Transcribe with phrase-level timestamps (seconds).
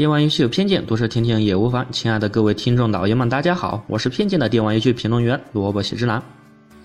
[0.00, 1.86] 电玩游戏有偏见，多说听听也无妨。
[1.92, 6.22] 亲爱的各位听众老爷们，大家好，我是偏见的电玩游戏评论员萝卜喜之郎。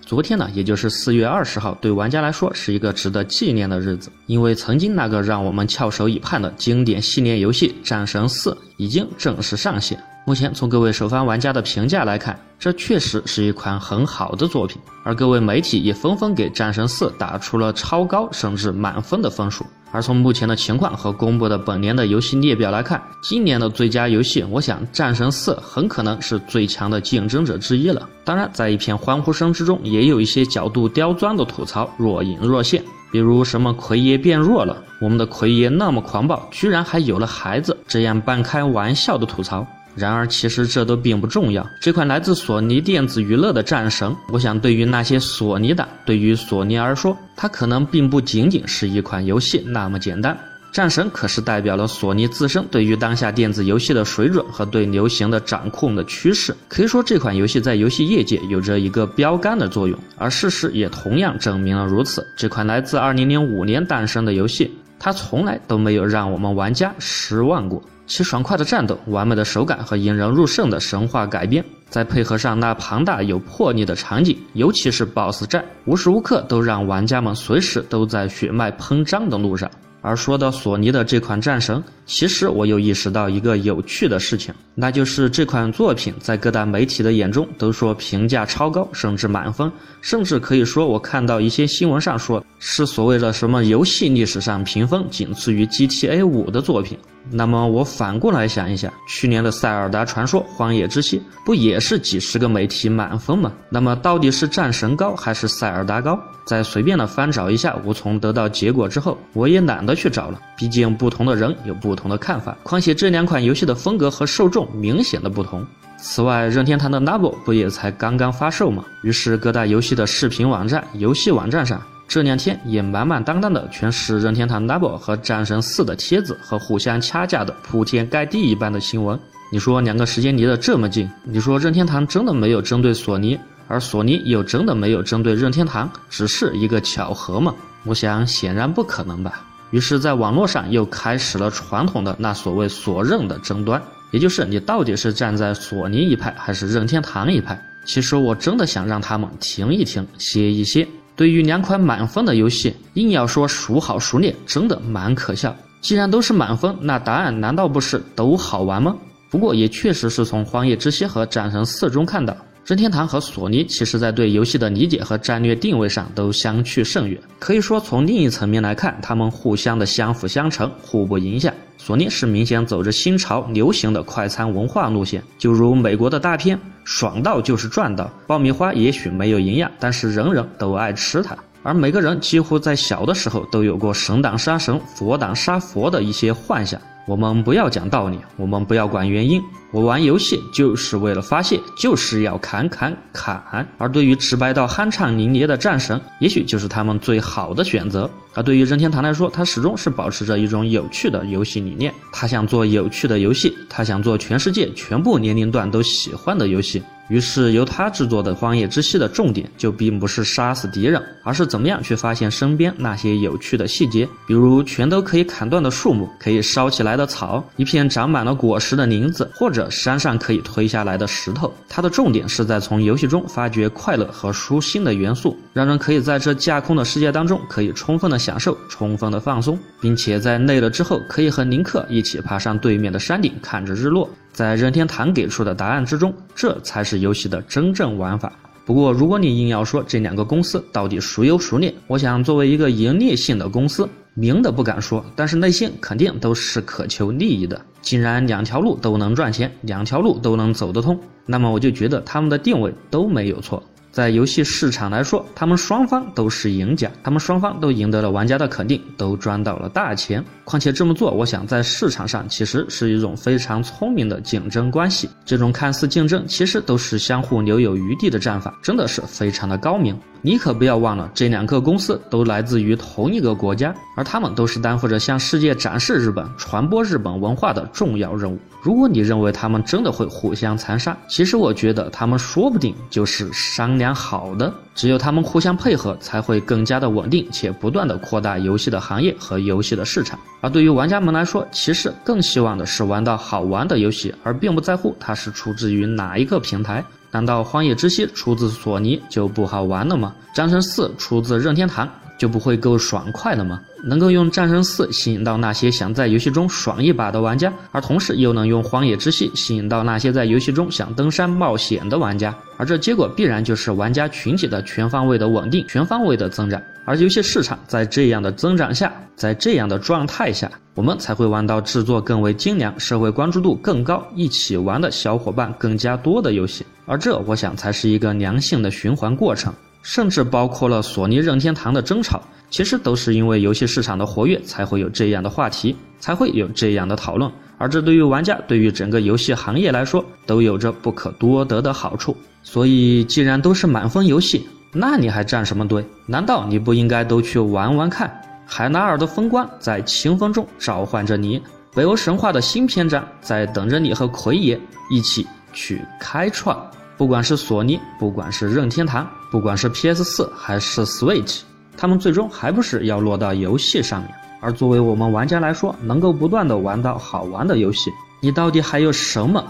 [0.02, 9.98] 昨天呢，也就是四月二十号，对玩家来说是一个值得纪念的日子，因为曾经那个让我们翘首以盼的经典系列游戏《战神四》已经正式上线。
[10.26, 19.64] 目前从各位首发玩家的评价来看，这确实是一款很好的作品，而各位媒体也纷纷给《战神四》打出了超高甚至满分的分数。
[19.92, 28.08] 而从目前的情况和公布的本年的游戏列表来看，今年的最佳游戏，我想《战神四》很可能是最强的竞争者之一了。
[28.24, 39.64] 当然，在一片欢呼声之中，也有一些角度刁钻的吐槽若隐若现，比如什么奎爷变弱了，我们的奎爷那么狂暴，居然还有了孩子，这样半开玩笑的吐槽。
[39.96, 41.66] 然而，其实这都并不重要。
[41.80, 50.38] 这款来自索尼电子娱乐的战神，我想对于那些索尼党，对于索尼而说，它可能并不仅仅是一款游戏那么简单。
[50.72, 56.54] 战神可是代表了索尼自身对于当下电子游戏的水准和对流行的掌控的趋势。
[56.68, 62.26] 可以说，这款游戏在游戏业界有着一个标杆的作用，而事实也同样证明了如此。
[62.36, 67.82] 这款来自2005年诞生的游戏，它从来都没有让我们玩家失望过。
[68.06, 79.68] 其爽快的战斗、完美的手感和引人入胜的神话改编，再配合上那庞大有魄力的场景，尤其是 BOSS 战，无时无刻都让玩家们随时都在血脉喷张的路上。
[80.06, 89.68] 而说到索尼的这款战神，其实我又意识到一个有趣的事情，那就是这款作品在各大媒体的眼中都说评价超高，甚至满分，
[90.00, 96.96] 甚至可以说我看到一些新闻上说是所谓的什么游戏历史上评分仅次于 GTA 五的作品。
[97.30, 103.52] 那么我反过来想一想，去年的《塞尔达传说：荒野之息》不也是几十个媒体满分吗？
[103.68, 106.18] 那么到底是战神高还是塞尔达高？
[106.46, 110.40] 在随便的翻找一下，无从得到结果之后，我也懒得去找了。
[110.56, 115.66] 毕竟不同的人有不同的看法，况且这两款游戏的风格和受众明显的不同。
[115.98, 118.84] 此外，任天堂的 Noble 不也才刚刚发售吗？
[119.02, 121.82] 于是各大游戏的视频网站、游戏网站上。
[122.08, 129.18] 这两天也满满当当的全是任天堂 Double 和战神四的帖子和互相掐架的铺天盖地一般的新闻。
[129.50, 137.54] 你说两个时间离得这么近，你说任天堂真的没有针对索尼，而索尼又真的没有针对任天堂，只是一个巧合吗？
[137.84, 139.44] 我想显然不可能吧。
[139.70, 147.60] 于是，在网络上又开始了传统的那所谓索任的争端，也就是你到底是站在索尼一派还是任天堂一派？
[147.84, 150.86] 其实我真的想让他们停一停，歇一歇。
[151.16, 155.56] 对于两款满分的游戏，硬要说孰好孰劣，真的蛮可笑。
[155.80, 158.94] 既然都是满分，那答案难道不是都好玩吗？
[159.30, 167.18] 不过也确实是从《荒野之息》和《战神四》中看到，任天堂和索尼其实在对游戏的理解和战略定位上都相去甚远。
[167.38, 171.52] 可以说，从另一层面来看，他们互相的相辅相成，互不影响。
[171.86, 178.10] 索尼是明显走着新潮流行的快餐文化路线，就如美国的大片，爽到就是赚到。
[178.26, 181.38] 爆米花也许没有营养，但是人人都爱吃它。
[181.62, 186.80] 而每个人几乎在小的时候都有过神挡杀神，佛挡杀佛的一些幻想。
[187.06, 189.40] 我们不要讲道理，我们不要管原因。
[189.70, 193.66] 我玩游戏就是为了发泄，就是要砍砍砍。
[193.78, 198.10] 而对于直白到酣畅淋漓的战神，也许就是他们最好的选择。
[198.34, 201.92] 而对于任天堂来说，他始终是保持着一种有趣的游戏理念。
[202.12, 206.82] 他想做有趣的游戏，他想做全世界全部年龄段都喜欢的游戏。
[207.08, 221.52] 于是，由他制作的《荒野之息》的重点就并不是杀死敌人，而是怎么样去发现身边那些有趣的细节，比如全都可以砍断的树木，可以烧起来的草，一片长满了果实的林子，或者山上可以推下来的石头。
[221.68, 234.08] 它的重点是在从游戏中发掘快乐和舒心的元素，让人可以在这架空的世界当中可以充分的享受、充分的放松，并且在累了之后可以和林克一起爬上对面的山顶，看着日落。
[234.32, 238.32] 在任天堂给出的答案之中，这才是游戏的真正玩法。
[238.66, 247.60] 不过，如果你硬要说这两个公司到底孰优孰劣，我想作为一个盈利性的公司，明的不敢说，但是内心肯定都是渴求利益的。
[247.82, 253.62] 既然两条路都能赚钱，两条路都能走得通，那么我就觉得他们的定位都没有错。
[253.96, 260.22] 在游戏市场来说，他们双方都是赢家，他们双方都赢得了玩家的肯定，都赚到了大钱。
[260.44, 265.08] 况且这么做，我想在市场上其实是一种非常聪明的竞争关系。
[265.24, 269.98] 这种看似竞争，其实都是相互留有余地的战法，真的是非常的高明。
[270.20, 278.38] 你可不要忘了，这两个公司都来自于同一个国家，而他们都是担负着向世界展示日本、传播日本文化的重要任务。
[278.60, 283.85] 如果你认为他们真的会互相残杀，其实我觉得他们说不定就是商量。
[283.86, 284.52] 加好的。
[284.74, 290.18] 只有他们互相配合，才会更加的稳定且不断的扩大游戏的行业和游戏的市场。
[290.40, 296.84] 而对于玩家们来说，其实更希望的是玩到好玩的游戏，而并不在乎它是出自于哪一个平台。
[297.12, 300.12] 难道《荒野之息》出自索尼就不好玩了吗？
[300.36, 303.60] 《战神四》出自任天堂就不会够爽快了吗？
[303.84, 316.60] 能够用《战神四》吸引到那些想在游戏中爽一把的玩家，而同时又能用《荒野之息》吸引到那些在游戏中想登山冒险的玩家，而这结果必然就是玩家群体的全方位的稳定、全方位的增长。
[316.84, 326.64] 而游戏市场在这样的增长下，在这样的状态下，我们才会玩到制作更为精良、社会关注度更高、一起玩的小伙伴更加多的游戏。
[326.86, 329.52] 而这，我想才是一个良性的循环过程，
[329.86, 332.20] 甚至包括了索尼、任天堂的争吵。
[332.50, 337.30] 其实都是因为游戏市场的活跃，才会有这样的话题，才会有这样的讨论。
[337.56, 342.16] 而这对于玩家，对于整个游戏行业来说，都有着不可多得的好处。
[342.42, 345.84] 所以，既然都是满分游戏，那你还站什么队？
[346.04, 348.12] 难道你不应该都去玩玩看？
[348.44, 351.40] 海纳尔的风光在清风中召唤着你，
[351.74, 354.58] 北欧神话的新篇章在等着你和奎爷
[354.90, 356.56] 一起去开创。
[356.96, 361.40] 不管是索尼，不管是任天堂，不管是 PS 四还是 Switch。
[361.76, 364.10] 他们最终还不是要落到游戏上面？
[364.40, 367.90] 而作为我们玩家来说，能够不断的玩到好玩的游戏，
[368.20, 369.44] 你到底还有什么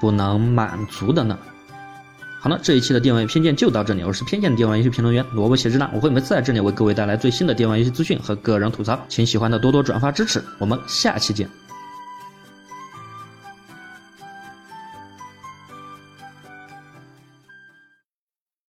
[0.00, 1.38] 不能满足的呢？
[2.40, 11.48] 好了，这一期的电玩偏见就到这里，我是偏见的电玩游戏评论员萝卜写之男，我会每次在这里为各位带来最新的电玩游戏资讯和个人吐槽，请喜欢的多多转发支持，我们下期见。